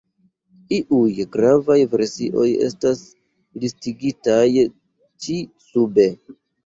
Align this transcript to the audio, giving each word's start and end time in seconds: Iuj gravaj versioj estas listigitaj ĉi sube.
Iuj 0.75 1.17
gravaj 1.35 1.77
versioj 1.91 2.47
estas 2.69 3.03
listigitaj 3.65 4.41
ĉi 5.27 5.37
sube. 5.67 6.09